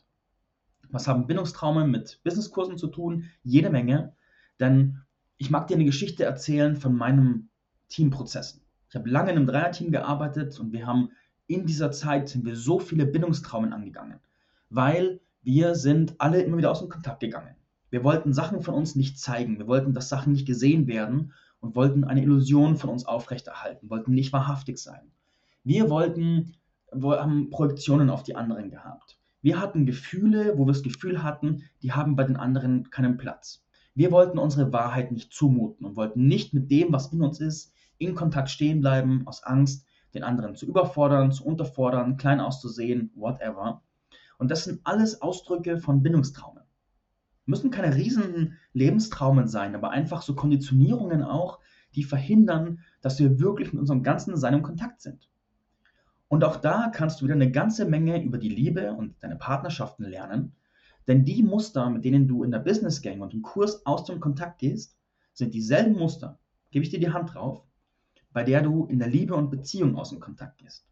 Was 0.89 1.07
haben 1.07 1.25
Bindungstraumen 1.25 1.89
mit 1.89 2.21
Businesskursen 2.23 2.77
zu 2.77 2.87
tun? 2.87 3.25
Jede 3.41 3.71
Menge. 3.71 4.15
Denn 4.59 4.99
ich 5.37 5.49
mag 5.49 5.67
dir 5.67 5.75
eine 5.75 5.85
Geschichte 5.85 6.23
erzählen 6.23 6.75
von 6.75 6.95
meinem 6.95 7.49
Teamprozessen. 7.89 8.61
Ich 8.89 8.95
habe 8.95 9.09
lange 9.09 9.31
in 9.31 9.37
einem 9.37 9.47
Dreierteam 9.47 9.91
gearbeitet 9.91 10.59
und 10.59 10.71
wir 10.71 10.85
haben 10.85 11.09
in 11.47 11.65
dieser 11.65 11.91
Zeit 11.91 12.29
sind 12.29 12.45
wir 12.45 12.55
so 12.55 12.79
viele 12.79 13.05
Bindungstraumen 13.05 13.73
angegangen, 13.73 14.19
weil 14.69 15.19
wir 15.41 15.75
sind 15.75 16.15
alle 16.19 16.41
immer 16.41 16.57
wieder 16.57 16.71
aus 16.71 16.79
dem 16.79 16.89
Kontakt 16.89 17.19
gegangen. 17.19 17.55
Wir 17.89 18.03
wollten 18.03 18.33
Sachen 18.33 18.61
von 18.61 18.73
uns 18.73 18.95
nicht 18.95 19.19
zeigen, 19.19 19.59
wir 19.59 19.67
wollten, 19.67 19.93
dass 19.93 20.09
Sachen 20.09 20.33
nicht 20.33 20.47
gesehen 20.47 20.87
werden 20.87 21.33
und 21.59 21.75
wollten 21.75 22.03
eine 22.03 22.23
Illusion 22.23 22.75
von 22.77 22.89
uns 22.89 23.05
aufrechterhalten, 23.05 23.89
wollten 23.89 24.13
nicht 24.13 24.33
wahrhaftig 24.33 24.77
sein. 24.77 25.11
Wir 25.63 25.89
wollten, 25.89 26.55
haben 26.91 27.49
Projektionen 27.49 28.09
auf 28.09 28.23
die 28.23 28.35
anderen 28.35 28.69
gehabt. 28.69 29.17
Wir 29.41 29.59
hatten 29.59 29.85
Gefühle, 29.85 30.57
wo 30.57 30.65
wir 30.65 30.73
das 30.73 30.83
Gefühl 30.83 31.21
hatten, 31.21 31.63
die 31.81 31.91
haben 31.91 32.15
bei 32.15 32.23
den 32.23 32.37
anderen 32.37 32.89
keinen 32.89 33.17
Platz. 33.17 33.63
Wir 33.93 34.11
wollten 34.11 34.39
unsere 34.39 34.73
Wahrheit 34.73 35.11
nicht 35.11 35.33
zumuten 35.33 35.85
und 35.85 35.95
wollten 35.95 36.27
nicht 36.27 36.53
mit 36.53 36.71
dem, 36.71 36.91
was 36.91 37.11
in 37.13 37.21
uns 37.21 37.39
ist, 37.39 37.73
in 37.97 38.15
Kontakt 38.15 38.49
stehen 38.49 38.79
bleiben, 38.79 39.27
aus 39.27 39.43
Angst, 39.43 39.85
den 40.13 40.23
anderen 40.23 40.55
zu 40.55 40.65
überfordern, 40.65 41.31
zu 41.31 41.45
unterfordern, 41.45 42.17
klein 42.17 42.39
auszusehen, 42.39 43.11
whatever. 43.15 43.81
Und 44.37 44.51
das 44.51 44.65
sind 44.65 44.81
alles 44.83 45.21
Ausdrücke 45.21 45.77
von 45.77 46.03
Bindungstraumen. 46.03 46.63
Müssen 47.45 47.71
keine 47.71 47.95
riesen 47.95 48.57
Lebenstraumen 48.73 49.47
sein, 49.47 49.75
aber 49.75 49.91
einfach 49.91 50.21
so 50.21 50.35
Konditionierungen 50.35 51.23
auch, 51.23 51.59
die 51.95 52.03
verhindern, 52.03 52.79
dass 53.01 53.19
wir 53.19 53.39
wirklich 53.39 53.73
mit 53.73 53.81
unserem 53.81 54.03
ganzen 54.03 54.37
Sein 54.37 54.53
im 54.53 54.63
Kontakt 54.63 55.01
sind. 55.01 55.29
Und 56.27 56.43
auch 56.43 56.57
da 56.57 56.89
kannst 56.93 57.19
du 57.19 57.25
wieder 57.25 57.35
eine 57.35 57.51
ganze 57.51 57.85
Menge 57.85 58.23
über 58.23 58.37
die 58.37 58.49
Liebe 58.49 58.93
und 58.93 59.15
deine 59.21 59.35
Partnerschaften 59.35 60.03
lernen, 60.03 60.55
denn 61.07 61.25
die 61.25 61.43
Muster, 61.43 61.89
mit 61.89 62.05
denen 62.05 62.27
du 62.27 62.43
in 62.43 62.51
der 62.51 62.59
Business 62.59 63.01
Gang 63.01 63.21
und 63.21 63.33
im 63.33 63.41
Kurs 63.41 63.85
aus 63.85 64.05
dem 64.05 64.19
Kontakt 64.19 64.59
gehst, 64.59 64.97
sind 65.33 65.53
dieselben 65.53 65.93
Muster, 65.93 66.39
gebe 66.71 66.83
ich 66.83 66.91
dir 66.91 66.99
die 66.99 67.11
Hand 67.11 67.33
drauf, 67.33 67.63
bei 68.33 68.43
der 68.43 68.61
du 68.61 68.85
in 68.85 68.99
der 68.99 69.07
Liebe 69.07 69.35
und 69.35 69.49
Beziehung 69.49 69.95
aus 69.95 70.09
dem 70.09 70.19
Kontakt 70.19 70.57
gehst. 70.57 70.85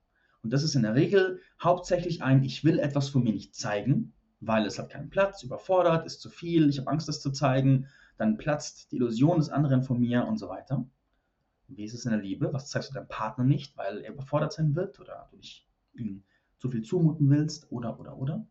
Und 0.43 0.51
das 0.53 0.63
ist 0.63 0.75
in 0.75 0.83
der 0.83 0.95
Regel 0.95 1.39
hauptsächlich 1.61 2.23
ein, 2.23 2.43
ich 2.43 2.63
will 2.63 2.79
etwas 2.79 3.09
von 3.09 3.23
mir 3.23 3.33
nicht 3.33 3.55
zeigen, 3.55 4.13
weil 4.39 4.65
es 4.65 4.79
hat 4.79 4.89
keinen 4.89 5.09
Platz, 5.09 5.43
überfordert, 5.43 6.05
ist 6.05 6.21
zu 6.21 6.29
viel, 6.29 6.69
ich 6.69 6.79
habe 6.79 6.89
Angst, 6.89 7.07
das 7.07 7.21
zu 7.21 7.31
zeigen, 7.31 7.87
dann 8.17 8.37
platzt 8.37 8.91
die 8.91 8.95
Illusion 8.95 9.37
des 9.37 9.49
anderen 9.49 9.83
von 9.83 9.99
mir 9.99 10.25
und 10.25 10.37
so 10.37 10.49
weiter. 10.49 10.85
Wie 11.67 11.83
ist 11.83 11.93
es 11.93 12.05
in 12.05 12.11
der 12.11 12.21
Liebe? 12.21 12.51
Was 12.53 12.69
zeigst 12.69 12.89
du 12.89 12.93
deinem 12.93 13.07
Partner 13.07 13.43
nicht, 13.43 13.77
weil 13.77 14.01
er 14.01 14.13
überfordert 14.13 14.53
sein 14.53 14.75
wird 14.75 14.99
oder 14.99 15.27
du 15.31 15.37
nicht 15.37 15.67
ihm 15.93 16.23
zu 16.57 16.69
viel 16.69 16.81
zumuten 16.81 17.29
willst 17.29 17.71
oder, 17.71 17.99
oder, 17.99 18.17
oder? 18.17 18.45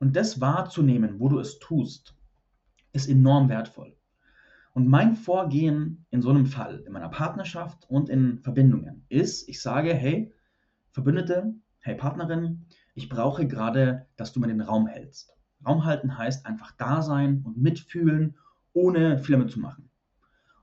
Und 0.00 0.16
das 0.16 0.40
wahrzunehmen, 0.40 1.20
wo 1.20 1.28
du 1.28 1.38
es 1.38 1.58
tust, 1.58 2.14
ist 2.92 3.08
enorm 3.08 3.48
wertvoll. 3.48 3.97
Und 4.78 4.86
mein 4.86 5.16
Vorgehen 5.16 6.06
in 6.10 6.22
so 6.22 6.30
einem 6.30 6.46
Fall, 6.46 6.84
in 6.86 6.92
meiner 6.92 7.08
Partnerschaft 7.08 7.90
und 7.90 8.08
in 8.08 8.38
Verbindungen, 8.38 9.04
ist, 9.08 9.48
ich 9.48 9.60
sage, 9.60 9.92
hey, 9.92 10.32
Verbündete, 10.92 11.52
hey 11.80 11.96
Partnerin, 11.96 12.64
ich 12.94 13.08
brauche 13.08 13.48
gerade, 13.48 14.06
dass 14.16 14.32
du 14.32 14.38
mir 14.38 14.46
den 14.46 14.60
Raum 14.60 14.86
hältst. 14.86 15.34
Raum 15.66 15.84
halten 15.84 16.16
heißt 16.16 16.46
einfach 16.46 16.70
da 16.78 17.02
sein 17.02 17.42
und 17.44 17.56
mitfühlen, 17.56 18.38
ohne 18.72 19.18
viel 19.18 19.32
damit 19.32 19.50
zu 19.50 19.58
machen. 19.58 19.90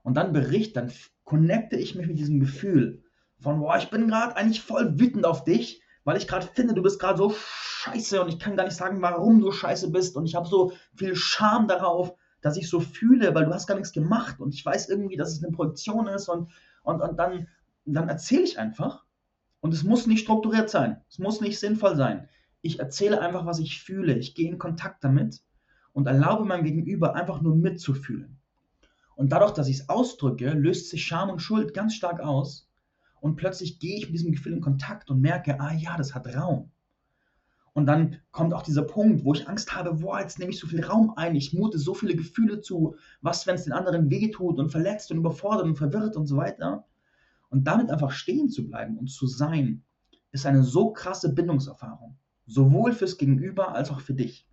Und 0.01 0.15
dann 0.15 0.31
bericht, 0.31 0.77
dann 0.77 0.93
connecte 1.25 1.75
ich 1.75 1.95
mich 1.95 2.07
mit 2.07 2.17
diesem 2.17 2.39
Gefühl 2.39 3.03
von, 3.41 3.59
boah, 3.59 3.77
ich 3.77 3.89
bin 3.89 4.07
gerade 4.07 4.37
eigentlich 4.37 4.61
voll 4.61 4.97
wütend 4.97 5.25
auf 5.25 5.43
dich, 5.43 5.81
weil 6.05 6.15
ich 6.15 6.29
gerade 6.29 6.47
finde, 6.47 6.73
du 6.73 6.81
bist 6.81 7.01
gerade 7.01 7.17
so 7.17 7.31
scheiße 7.31 8.21
und 8.21 8.29
ich 8.29 8.39
kann 8.39 8.55
gar 8.55 8.63
nicht 8.63 8.77
sagen, 8.77 9.01
warum 9.01 9.41
du 9.41 9.51
scheiße 9.51 9.91
bist 9.91 10.15
und 10.15 10.25
ich 10.25 10.35
habe 10.35 10.47
so 10.47 10.71
viel 10.93 11.17
Scham 11.17 11.67
darauf, 11.67 12.15
dass 12.41 12.57
ich 12.57 12.69
so 12.69 12.79
fühle, 12.79 13.33
weil 13.33 13.45
du 13.45 13.53
hast 13.53 13.67
gar 13.67 13.75
nichts 13.75 13.93
gemacht 13.93 14.39
und 14.39 14.53
ich 14.53 14.65
weiß 14.65 14.89
irgendwie, 14.89 15.17
dass 15.17 15.31
es 15.31 15.43
eine 15.43 15.55
Projektion 15.55 16.07
ist 16.07 16.29
und, 16.29 16.49
und, 16.83 17.01
und 17.01 17.17
dann, 17.17 17.47
dann 17.85 18.09
erzähle 18.09 18.43
ich 18.43 18.59
einfach 18.59 19.05
und 19.61 19.73
es 19.73 19.83
muss 19.83 20.07
nicht 20.07 20.21
strukturiert 20.21 20.69
sein, 20.69 21.01
es 21.09 21.19
muss 21.19 21.41
nicht 21.41 21.59
sinnvoll 21.59 21.95
sein. 21.95 22.29
Ich 22.61 22.79
erzähle 22.79 23.21
einfach, 23.21 23.45
was 23.45 23.59
ich 23.59 23.81
fühle, 23.81 24.17
ich 24.17 24.35
gehe 24.35 24.49
in 24.49 24.57
Kontakt 24.57 25.03
damit 25.03 25.41
und 25.93 26.07
erlaube 26.07 26.45
meinem 26.45 26.63
Gegenüber 26.63 27.15
einfach 27.15 27.41
nur 27.41 27.55
mitzufühlen. 27.55 28.37
Und 29.15 29.31
dadurch, 29.31 29.51
dass 29.51 29.67
ich 29.67 29.79
es 29.79 29.89
ausdrücke, 29.89 30.49
löst 30.51 30.89
sich 30.89 31.05
Scham 31.05 31.29
und 31.29 31.41
Schuld 31.41 31.73
ganz 31.73 31.95
stark 31.95 32.19
aus 32.19 32.69
und 33.21 33.37
plötzlich 33.37 33.79
gehe 33.79 33.97
ich 33.97 34.05
mit 34.05 34.15
diesem 34.15 34.31
Gefühl 34.31 34.53
in 34.53 34.61
Kontakt 34.61 35.09
und 35.09 35.21
merke, 35.21 35.59
ah 35.59 35.73
ja, 35.73 35.97
das 35.97 36.13
hat 36.13 36.27
Raum. 36.27 36.71
Und 37.75 37.87
dann 37.87 38.21
kommt 38.31 38.53
auch 38.53 38.61
dieser 38.61 38.83
Punkt, 38.83 39.25
wo 39.25 39.33
ich 39.33 39.49
Angst 39.49 39.75
habe, 39.75 39.95
boah, 39.95 40.21
jetzt 40.21 40.39
nehme 40.39 40.49
ich 40.49 40.59
so 40.59 40.65
viel 40.65 40.81
Raum 40.81 41.11
ein, 41.17 41.35
ich 41.35 41.51
mute 41.51 41.77
so 41.77 41.93
viele 41.93 42.15
Gefühle 42.15 42.61
zu, 42.61 42.95
was, 43.19 43.45
wenn 43.45 43.55
es 43.55 43.65
den 43.65 43.73
anderen 43.73 44.09
wehtut 44.09 44.59
und 44.59 44.69
verletzt 44.69 45.11
und 45.11 45.17
überfordert 45.17 45.65
und 45.65 45.75
verwirrt 45.75 46.15
und 46.15 46.25
so 46.25 46.37
weiter. 46.37 46.85
Und 47.49 47.67
damit 47.67 47.91
einfach 47.91 48.11
stehen 48.11 48.47
zu 48.47 48.65
bleiben 48.65 48.97
und 48.97 49.07
zu 49.11 49.27
sein, 49.27 49.83
ist 50.31 50.45
eine 50.45 50.63
so 50.63 50.93
krasse 50.93 51.33
Bindungserfahrung. 51.33 52.17
Sowohl 52.45 52.93
fürs 52.93 53.17
Gegenüber 53.17 53.75
als 53.75 53.91
auch 53.91 53.99
für 53.99 54.13
dich. 54.13 54.47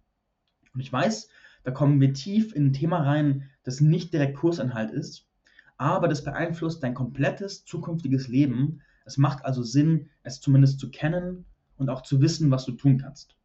Und 0.74 0.80
ich 0.80 0.92
weiß, 0.92 1.28
da 1.62 1.70
kommen 1.70 2.00
wir 2.00 2.14
tief 2.14 2.52
in 2.56 2.66
ein 2.66 2.72
Thema 2.72 3.04
rein, 3.04 3.48
das 3.62 3.80
nicht 3.80 4.12
direkt 4.12 4.36
Kursinhalt 4.36 4.90
ist, 4.90 5.28
aber 5.76 6.08
das 6.08 6.24
beeinflusst 6.24 6.82
dein 6.82 6.94
komplettes 6.94 7.64
zukünftiges 7.66 8.26
Leben. 8.26 8.80
Es 9.04 9.16
macht 9.16 9.44
also 9.44 9.62
Sinn, 9.62 10.10
es 10.24 10.40
zumindest 10.40 10.80
zu 10.80 10.90
kennen 10.90 11.46
und 11.82 11.90
auch 11.90 12.02
zu 12.02 12.20
wissen, 12.22 12.50
was 12.50 12.64
du 12.64 12.72
tun 12.72 12.98
kannst. 12.98 13.36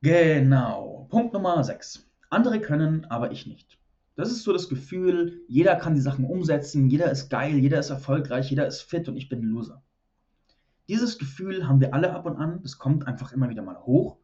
Genau. 0.00 1.06
Punkt 1.10 1.32
Nummer 1.32 1.62
6. 1.62 2.06
Andere 2.30 2.60
können, 2.60 3.04
aber 3.06 3.32
ich 3.32 3.46
nicht. 3.46 3.78
Das 4.16 4.30
ist 4.30 4.44
so 4.44 4.52
das 4.52 4.68
Gefühl, 4.68 5.42
jeder 5.48 5.76
kann 5.76 5.94
die 5.94 6.00
Sachen 6.00 6.24
umsetzen, 6.24 6.88
jeder 6.88 7.10
ist 7.10 7.30
geil, 7.30 7.58
jeder 7.58 7.80
ist 7.80 7.90
erfolgreich, 7.90 8.48
jeder 8.48 8.66
ist 8.66 8.82
fit 8.82 9.08
und 9.08 9.16
ich 9.16 9.28
bin 9.28 9.40
ein 9.40 9.48
Loser. 9.48 9.82
Dieses 10.88 11.18
Gefühl 11.18 11.66
haben 11.66 11.80
wir 11.80 11.94
alle 11.94 12.12
ab 12.12 12.26
und 12.26 12.36
an, 12.36 12.60
das 12.62 12.78
kommt 12.78 13.08
einfach 13.08 13.32
immer 13.32 13.50
wieder 13.50 13.62
mal 13.62 13.78
hoch 13.78 14.18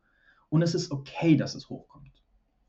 und 0.49 0.63
es 0.63 0.75
ist 0.75 0.93
okay, 0.93 1.37
dass 1.37 1.55
es 1.55 1.69
hochkommt. 1.69 2.23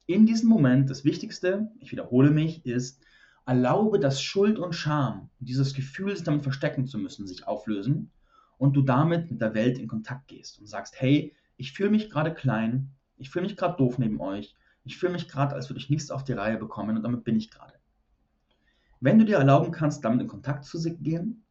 In 0.08 0.26
diesem 0.26 0.50
Moment, 0.50 0.90
das 0.90 1.06
Wichtigste, 1.06 1.70
ich 1.80 1.92
wiederhole 1.92 2.32
mich, 2.32 2.66
ist, 2.66 3.04
erlaube, 3.46 4.00
dass 4.00 4.22
Schuld 4.22 4.58
und 4.58 4.74
Scham, 4.74 5.30
dieses 5.40 5.74
Gefühl, 5.74 6.16
sich 6.16 6.24
damit 6.24 6.44
verstecken 6.44 6.88
zu 6.88 6.98
müssen, 6.98 7.28
sich 7.28 7.48
auflösen 7.48 8.12
und 8.62 8.74
du 8.74 8.84
damit 8.84 9.32
mit 9.32 9.42
der 9.42 9.56
Welt 9.56 9.80
in 9.80 9.88
Kontakt 9.88 10.28
gehst 10.28 10.60
und 10.60 10.68
sagst, 10.68 11.02
hey, 11.02 11.36
ich 11.58 11.74
fühle 11.74 11.90
mich 11.90 12.12
gerade 12.12 12.32
klein, 12.32 12.92
ich 13.18 13.32
fühle 13.32 13.48
mich 13.48 13.58
gerade 13.58 13.76
doof 13.76 13.98
neben 13.98 14.22
euch, 14.22 14.56
ich 14.84 15.00
fühle 15.00 15.14
mich 15.14 15.28
gerade, 15.28 15.56
als 15.56 15.68
würde 15.68 15.80
ich 15.80 15.90
nichts 15.90 16.12
auf 16.12 16.24
die 16.24 16.34
Reihe 16.34 16.58
bekommen 16.58 16.96
und 16.96 17.02
damit 17.02 17.24
bin 17.24 17.36
ich 17.38 17.50
gerade. 17.50 17.74
Wenn 19.00 19.18
du 19.18 19.26
dir 19.26 19.38
erlauben 19.38 19.72
kannst, 19.72 20.06
damit 20.06 20.22
in 20.22 20.28
Kontakt 20.28 20.64
zu 20.64 20.80
gehen, 21.00 21.44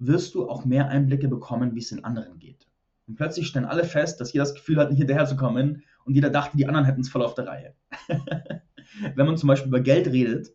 wirst 0.00 0.34
du 0.34 0.50
auch 0.50 0.64
mehr 0.64 0.88
Einblicke 0.88 1.28
bekommen, 1.28 1.76
wie 1.76 1.78
es 1.78 1.90
den 1.90 2.02
anderen 2.02 2.40
geht. 2.40 2.66
Und 3.06 3.14
plötzlich 3.14 3.46
stellen 3.46 3.64
alle 3.64 3.84
fest, 3.84 4.20
dass 4.20 4.32
jeder 4.32 4.44
das 4.44 4.54
Gefühl 4.54 4.78
hat, 4.78 4.90
nicht 4.90 4.98
hinterherzukommen 4.98 5.84
und 6.04 6.14
jeder 6.14 6.30
dachte, 6.30 6.56
die 6.56 6.66
anderen 6.66 6.84
hätten 6.84 7.02
es 7.02 7.08
voll 7.08 7.22
auf 7.22 7.34
der 7.34 7.46
Reihe. 7.46 7.74
Wenn 9.14 9.26
man 9.26 9.36
zum 9.36 9.46
Beispiel 9.46 9.68
über 9.68 9.80
Geld 9.80 10.08
redet, 10.08 10.48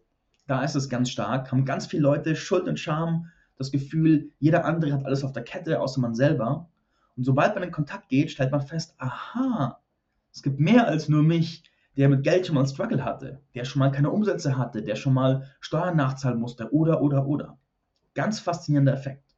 da 0.46 0.62
ist 0.62 0.76
es 0.76 0.90
ganz 0.90 1.10
stark, 1.10 1.54
haben 1.54 1.64
ganz 1.64 1.86
viele 1.86 2.04
Leute 2.04 2.36
Schuld 2.36 2.68
und 2.68 2.82
Scham 2.82 3.32
das 3.62 3.72
Gefühl, 3.72 4.32
jeder 4.40 4.66
andere 4.66 4.94
hat 4.94 5.06
alles 5.06 5.24
auf 5.24 5.32
der 5.32 5.44
Kette, 5.44 5.80
außer 5.80 6.02
man 6.02 6.16
selber. 6.16 6.70
Und 7.16 7.24
sobald 7.24 7.54
man 7.56 7.64
in 7.64 7.72
Kontakt 7.72 8.10
geht, 8.10 8.32
stellt 8.32 8.52
man 8.52 8.62
fest, 8.62 8.96
aha, 8.98 9.80
es 10.34 10.42
gibt 10.42 10.60
mehr 10.60 10.88
als 10.88 11.10
nur 11.10 11.24
mich, 11.24 11.64
der 11.98 12.10
mit 12.10 12.24
Geld 12.24 12.48
schon 12.48 12.56
mal 12.56 12.62
einen 12.62 12.70
Struggle 12.70 13.04
hatte, 13.04 13.42
der 13.54 13.66
schon 13.66 13.80
mal 13.80 13.92
keine 13.92 14.12
Umsätze 14.12 14.58
hatte, 14.58 14.82
der 14.82 14.96
schon 14.96 15.14
mal 15.14 15.48
Steuern 15.60 15.98
nachzahlen 15.98 16.40
musste 16.40 16.74
oder, 16.74 17.02
oder, 17.02 17.28
oder. 17.28 17.60
Ganz 18.14 18.40
faszinierender 18.40 18.94
Effekt. 18.94 19.36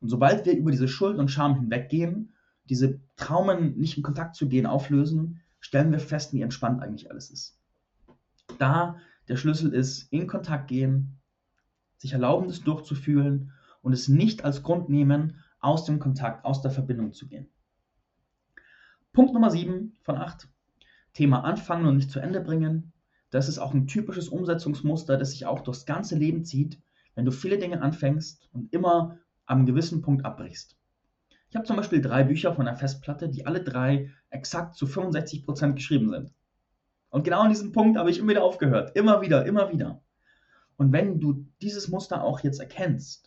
Und 0.00 0.08
sobald 0.08 0.44
wir 0.44 0.54
über 0.54 0.70
diese 0.70 0.88
Schuld 0.88 1.18
und 1.18 1.30
Scham 1.30 1.54
hinweggehen, 1.54 2.34
diese 2.68 3.00
Traumen 3.16 3.78
nicht 3.78 3.96
in 3.96 4.02
Kontakt 4.02 4.36
zu 4.36 4.48
gehen 4.48 4.66
auflösen, 4.66 5.40
stellen 5.60 5.92
wir 5.92 5.98
fest, 5.98 6.32
wie 6.32 6.42
entspannt 6.42 6.82
eigentlich 6.82 7.10
alles 7.10 7.30
ist. 7.30 7.58
Da 8.58 8.96
der 9.28 9.36
Schlüssel 9.36 9.72
ist, 9.72 10.12
in 10.12 10.26
Kontakt 10.26 10.68
gehen, 10.68 11.18
sich 11.96 12.12
erlauben, 12.12 12.48
das 12.48 12.60
durchzufühlen 12.60 13.52
und 13.84 13.92
es 13.92 14.08
nicht 14.08 14.44
als 14.44 14.62
Grund 14.62 14.88
nehmen, 14.88 15.38
aus 15.60 15.84
dem 15.84 15.98
Kontakt, 15.98 16.44
aus 16.44 16.62
der 16.62 16.70
Verbindung 16.70 17.12
zu 17.12 17.28
gehen. 17.28 17.48
Punkt 19.12 19.34
Nummer 19.34 19.50
7 19.50 19.96
von 20.02 20.16
8. 20.16 20.48
Thema 21.12 21.44
anfangen 21.44 21.86
und 21.86 21.96
nicht 21.96 22.10
zu 22.10 22.18
Ende 22.18 22.40
bringen. 22.40 22.92
Das 23.30 23.48
ist 23.48 23.58
auch 23.58 23.74
ein 23.74 23.86
typisches 23.86 24.28
Umsetzungsmuster, 24.28 25.18
das 25.18 25.32
sich 25.32 25.46
auch 25.46 25.60
durchs 25.60 25.84
ganze 25.84 26.16
Leben 26.16 26.44
zieht, 26.44 26.80
wenn 27.14 27.26
du 27.26 27.30
viele 27.30 27.58
Dinge 27.58 27.82
anfängst 27.82 28.48
und 28.52 28.72
immer 28.72 29.18
am 29.44 29.66
gewissen 29.66 30.00
Punkt 30.00 30.24
abbrichst. 30.24 30.78
Ich 31.50 31.56
habe 31.56 31.66
zum 31.66 31.76
Beispiel 31.76 32.00
drei 32.00 32.24
Bücher 32.24 32.54
von 32.54 32.64
der 32.64 32.76
Festplatte, 32.76 33.28
die 33.28 33.46
alle 33.46 33.62
drei 33.62 34.10
exakt 34.30 34.76
zu 34.76 34.86
65% 34.86 35.74
geschrieben 35.74 36.08
sind. 36.08 36.32
Und 37.10 37.22
genau 37.22 37.42
an 37.42 37.50
diesem 37.50 37.72
Punkt 37.72 37.98
habe 37.98 38.10
ich 38.10 38.18
immer 38.18 38.30
wieder 38.30 38.42
aufgehört. 38.42 38.96
Immer 38.96 39.20
wieder, 39.20 39.44
immer 39.44 39.70
wieder. 39.70 40.02
Und 40.76 40.92
wenn 40.92 41.20
du 41.20 41.46
dieses 41.60 41.88
Muster 41.88 42.24
auch 42.24 42.40
jetzt 42.40 42.58
erkennst 42.58 43.23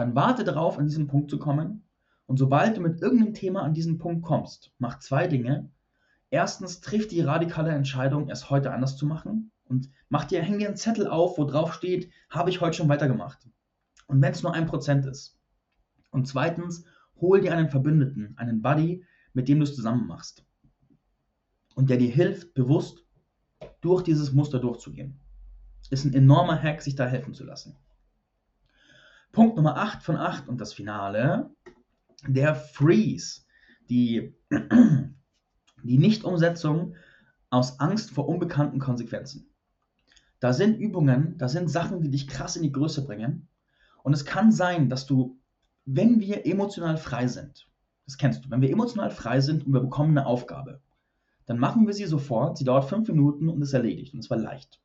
dann 0.00 0.14
warte 0.14 0.44
darauf, 0.44 0.78
an 0.78 0.86
diesen 0.86 1.06
Punkt 1.06 1.30
zu 1.30 1.38
kommen. 1.38 1.84
Und 2.26 2.38
sobald 2.38 2.76
du 2.76 2.80
mit 2.80 3.00
irgendeinem 3.00 3.34
Thema 3.34 3.62
an 3.62 3.74
diesen 3.74 3.98
Punkt 3.98 4.22
kommst, 4.22 4.72
mach 4.78 4.98
zwei 4.98 5.26
Dinge. 5.26 5.70
Erstens, 6.30 6.80
triff 6.80 7.08
die 7.08 7.20
radikale 7.20 7.70
Entscheidung, 7.70 8.28
es 8.30 8.50
heute 8.50 8.72
anders 8.72 8.96
zu 8.96 9.06
machen. 9.06 9.50
Und 9.64 9.90
mach 10.08 10.24
dir, 10.24 10.42
häng 10.42 10.58
dir 10.58 10.68
einen 10.68 10.76
Zettel 10.76 11.06
auf, 11.06 11.38
wo 11.38 11.44
drauf 11.44 11.74
steht, 11.74 12.10
habe 12.28 12.50
ich 12.50 12.60
heute 12.60 12.76
schon 12.76 12.88
weitergemacht. 12.88 13.48
Und 14.06 14.22
wenn 14.22 14.32
es 14.32 14.42
nur 14.42 14.54
ein 14.54 14.66
Prozent 14.66 15.06
ist. 15.06 15.38
Und 16.10 16.26
zweitens, 16.26 16.84
hol 17.20 17.40
dir 17.40 17.52
einen 17.52 17.68
Verbündeten, 17.68 18.34
einen 18.36 18.62
Buddy, 18.62 19.04
mit 19.32 19.48
dem 19.48 19.58
du 19.58 19.64
es 19.64 19.74
zusammen 19.74 20.06
machst. 20.06 20.44
Und 21.74 21.90
der 21.90 21.98
dir 21.98 22.10
hilft, 22.10 22.54
bewusst 22.54 23.04
durch 23.80 24.02
dieses 24.02 24.32
Muster 24.32 24.58
durchzugehen. 24.58 25.20
Ist 25.90 26.04
ein 26.04 26.14
enormer 26.14 26.60
Hack, 26.60 26.82
sich 26.82 26.94
da 26.94 27.06
helfen 27.06 27.34
zu 27.34 27.44
lassen. 27.44 27.76
Punkt 29.32 29.56
Nummer 29.56 29.76
8 29.76 30.02
von 30.02 30.16
8 30.16 30.48
und 30.48 30.60
das 30.60 30.72
Finale, 30.72 31.50
der 32.26 32.56
Freeze, 32.56 33.42
die, 33.88 34.34
die 35.84 35.98
Nichtumsetzung 35.98 36.96
aus 37.48 37.78
Angst 37.78 38.10
vor 38.10 38.28
unbekannten 38.28 38.80
Konsequenzen. 38.80 39.48
Da 40.40 40.52
sind 40.52 40.78
Übungen, 40.78 41.38
da 41.38 41.48
sind 41.48 41.70
Sachen, 41.70 42.00
die 42.00 42.10
dich 42.10 42.26
krass 42.26 42.56
in 42.56 42.62
die 42.62 42.72
Größe 42.72 43.04
bringen. 43.04 43.48
Und 44.02 44.14
es 44.14 44.24
kann 44.24 44.50
sein, 44.50 44.88
dass 44.88 45.06
du, 45.06 45.38
wenn 45.84 46.20
wir 46.20 46.44
emotional 46.44 46.96
frei 46.96 47.28
sind, 47.28 47.68
das 48.06 48.18
kennst 48.18 48.44
du, 48.44 48.50
wenn 48.50 48.62
wir 48.62 48.70
emotional 48.70 49.10
frei 49.10 49.40
sind 49.40 49.64
und 49.64 49.72
wir 49.72 49.80
bekommen 49.80 50.16
eine 50.16 50.26
Aufgabe, 50.26 50.80
dann 51.46 51.58
machen 51.58 51.86
wir 51.86 51.94
sie 51.94 52.06
sofort, 52.06 52.58
sie 52.58 52.64
dauert 52.64 52.88
fünf 52.88 53.08
Minuten 53.08 53.48
und 53.48 53.62
ist 53.62 53.74
erledigt 53.74 54.12
und 54.14 54.20
es 54.20 54.30
war 54.30 54.38
leicht. 54.38 54.80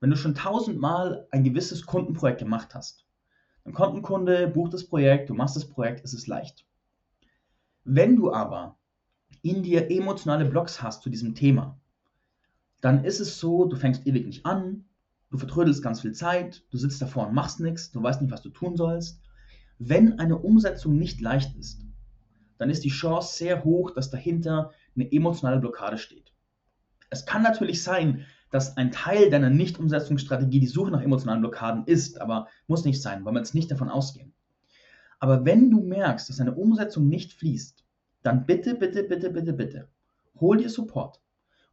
Wenn 0.00 0.10
du 0.10 0.16
schon 0.16 0.34
tausendmal 0.34 1.26
ein 1.30 1.44
gewisses 1.44 1.86
Kundenprojekt 1.86 2.40
gemacht 2.40 2.74
hast, 2.74 3.05
Dann 3.66 3.74
kommt 3.74 3.96
ein 3.96 4.02
Kunde, 4.02 4.46
bucht 4.46 4.74
das 4.74 4.86
Projekt, 4.86 5.28
du 5.28 5.34
machst 5.34 5.56
das 5.56 5.68
Projekt, 5.68 6.04
es 6.04 6.14
ist 6.14 6.28
leicht. 6.28 6.64
Wenn 7.82 8.14
du 8.14 8.32
aber 8.32 8.78
in 9.42 9.64
dir 9.64 9.90
emotionale 9.90 10.44
Blocks 10.44 10.82
hast 10.82 11.02
zu 11.02 11.10
diesem 11.10 11.34
Thema, 11.34 11.76
dann 12.80 13.02
ist 13.04 13.18
es 13.18 13.40
so, 13.40 13.64
du 13.64 13.74
fängst 13.74 14.06
ewig 14.06 14.24
nicht 14.24 14.46
an, 14.46 14.84
du 15.30 15.38
vertrödelst 15.38 15.82
ganz 15.82 16.00
viel 16.00 16.12
Zeit, 16.12 16.62
du 16.70 16.78
sitzt 16.78 17.02
davor 17.02 17.26
und 17.26 17.34
machst 17.34 17.58
nichts, 17.58 17.90
du 17.90 18.00
weißt 18.00 18.22
nicht, 18.22 18.30
was 18.30 18.42
du 18.42 18.50
tun 18.50 18.76
sollst. 18.76 19.20
Wenn 19.80 20.20
eine 20.20 20.38
Umsetzung 20.38 20.96
nicht 20.96 21.20
leicht 21.20 21.56
ist, 21.56 21.84
dann 22.58 22.70
ist 22.70 22.84
die 22.84 22.90
Chance 22.90 23.36
sehr 23.36 23.64
hoch, 23.64 23.90
dass 23.90 24.10
dahinter 24.10 24.70
eine 24.94 25.10
emotionale 25.10 25.58
Blockade 25.58 25.98
steht. 25.98 26.32
Es 27.10 27.26
kann 27.26 27.42
natürlich 27.42 27.82
sein, 27.82 28.26
dass 28.50 28.76
ein 28.76 28.92
Teil 28.92 29.30
deiner 29.30 29.50
Nicht-Umsetzungsstrategie 29.50 30.60
die 30.60 30.66
Suche 30.66 30.90
nach 30.90 31.02
emotionalen 31.02 31.40
Blockaden 31.40 31.84
ist, 31.86 32.20
aber 32.20 32.48
muss 32.66 32.84
nicht 32.84 33.02
sein, 33.02 33.24
weil 33.24 33.32
wir 33.32 33.40
jetzt 33.40 33.54
nicht 33.54 33.70
davon 33.70 33.88
ausgehen. 33.88 34.32
Aber 35.18 35.44
wenn 35.44 35.70
du 35.70 35.80
merkst, 35.80 36.28
dass 36.28 36.40
eine 36.40 36.54
Umsetzung 36.54 37.08
nicht 37.08 37.32
fließt, 37.32 37.84
dann 38.22 38.46
bitte, 38.46 38.74
bitte, 38.74 39.04
bitte, 39.04 39.30
bitte, 39.30 39.52
bitte, 39.52 39.88
hol 40.40 40.58
dir 40.58 40.70
Support. 40.70 41.20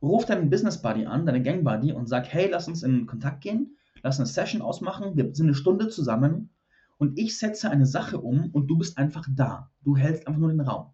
Ruf 0.01 0.25
deinen 0.25 0.49
Business 0.49 0.81
Buddy 0.81 1.05
an, 1.05 1.25
deine 1.25 1.41
Gang 1.41 1.63
Buddy 1.63 1.93
und 1.93 2.07
sag, 2.07 2.27
hey, 2.27 2.49
lass 2.49 2.67
uns 2.67 2.83
in 2.83 3.05
Kontakt 3.05 3.41
gehen, 3.41 3.77
lass 4.01 4.19
eine 4.19 4.27
Session 4.27 4.61
ausmachen, 4.61 5.15
wir 5.15 5.33
sind 5.33 5.47
eine 5.47 5.55
Stunde 5.55 5.89
zusammen 5.89 6.49
und 6.97 7.17
ich 7.17 7.37
setze 7.37 7.69
eine 7.69 7.85
Sache 7.85 8.19
um 8.19 8.49
und 8.51 8.67
du 8.67 8.77
bist 8.77 8.97
einfach 8.97 9.25
da. 9.29 9.71
Du 9.83 9.95
hältst 9.97 10.27
einfach 10.27 10.39
nur 10.39 10.49
den 10.49 10.61
Raum. 10.61 10.91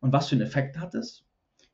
Und 0.00 0.12
was 0.12 0.28
für 0.28 0.34
einen 0.34 0.42
Effekt 0.42 0.78
hat 0.78 0.94
es? 0.94 1.24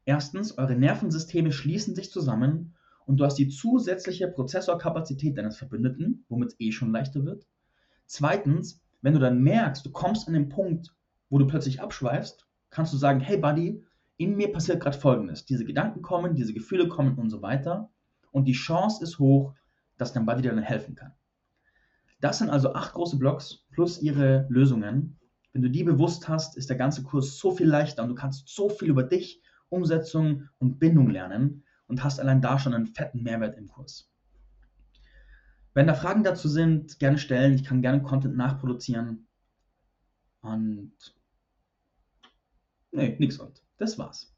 Erstens, 0.06 0.56
eure 0.56 0.76
Nervensysteme 0.76 1.50
schließen 1.50 1.96
sich 1.96 2.12
zusammen 2.12 2.76
und 3.06 3.18
du 3.18 3.24
hast 3.24 3.34
die 3.34 3.48
zusätzliche 3.48 4.28
Prozessorkapazität 4.28 5.36
deines 5.36 5.56
Verbündeten, 5.56 6.24
womit 6.28 6.50
es 6.50 6.60
eh 6.60 6.70
schon 6.70 6.92
leichter 6.92 7.24
wird. 7.24 7.44
Zweitens, 8.06 8.80
wenn 9.02 9.14
du 9.14 9.18
dann 9.18 9.42
merkst, 9.42 9.84
du 9.84 9.90
kommst 9.90 10.28
an 10.28 10.34
den 10.34 10.48
Punkt, 10.48 10.94
wo 11.28 11.38
du 11.38 11.46
plötzlich 11.48 11.80
abschweifst, 11.80 12.46
kannst 12.70 12.92
du 12.92 12.96
sagen, 12.96 13.18
hey 13.18 13.36
Buddy, 13.36 13.82
in 14.16 14.36
mir 14.36 14.52
passiert 14.52 14.80
gerade 14.80 14.96
Folgendes. 14.96 15.44
Diese 15.44 15.64
Gedanken 15.64 16.02
kommen, 16.02 16.36
diese 16.36 16.54
Gefühle 16.54 16.88
kommen 16.88 17.18
und 17.18 17.28
so 17.28 17.42
weiter. 17.42 17.90
Und 18.30 18.44
die 18.44 18.52
Chance 18.52 19.02
ist 19.02 19.18
hoch, 19.18 19.54
dass 19.98 20.12
dein 20.12 20.24
Buddy 20.24 20.42
dir 20.42 20.52
dann 20.52 20.62
helfen 20.62 20.94
kann. 20.94 21.12
Das 22.20 22.38
sind 22.38 22.48
also 22.48 22.74
acht 22.74 22.94
große 22.94 23.18
Blocks 23.18 23.66
plus 23.72 24.00
ihre 24.00 24.46
Lösungen. 24.50 25.18
Wenn 25.52 25.62
du 25.62 25.70
die 25.70 25.82
bewusst 25.82 26.28
hast, 26.28 26.56
ist 26.56 26.70
der 26.70 26.76
ganze 26.76 27.02
Kurs 27.02 27.38
so 27.38 27.50
viel 27.50 27.66
leichter 27.66 28.04
und 28.04 28.10
du 28.10 28.14
kannst 28.14 28.48
so 28.48 28.68
viel 28.68 28.88
über 28.88 29.02
dich, 29.02 29.42
Umsetzung 29.68 30.48
und 30.58 30.78
Bindung 30.78 31.10
lernen 31.10 31.64
und 31.86 32.04
hast 32.04 32.20
allein 32.20 32.40
da 32.40 32.58
schon 32.58 32.74
einen 32.74 32.86
fetten 32.86 33.22
Mehrwert 33.22 33.56
im 33.56 33.68
Kurs. 33.68 34.10
Wenn 35.74 35.86
da 35.86 35.94
Fragen 35.94 36.24
dazu 36.24 36.48
sind, 36.48 36.98
gerne 36.98 37.18
stellen. 37.18 37.52
Ich 37.52 37.64
kann 37.64 37.82
gerne 37.82 38.02
Content 38.02 38.36
nachproduzieren. 38.36 39.26
Und 40.40 40.92
nee, 42.92 43.16
nix 43.18 43.38
und. 43.38 43.62
Das 43.76 43.98
war's. 43.98 44.35